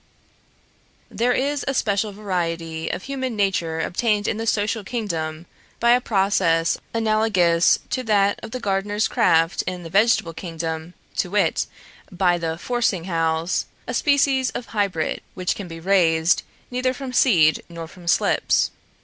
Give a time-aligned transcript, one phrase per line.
[1.11, 5.45] There is a special variety of human nature obtained in the Social Kingdom
[5.79, 11.29] by a process analogous to that of the gardener's craft in the Vegetable Kingdom, to
[11.29, 11.67] wit,
[12.11, 16.41] by the forcing house a species of hybrid which can be raised
[16.71, 18.71] neither from seed nor from slips.